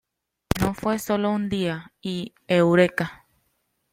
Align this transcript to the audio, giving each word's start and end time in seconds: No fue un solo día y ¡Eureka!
No 0.59 0.73
fue 0.73 0.93
un 0.93 0.99
solo 0.99 1.37
día 1.37 1.93
y 2.01 2.33
¡Eureka! 2.47 3.27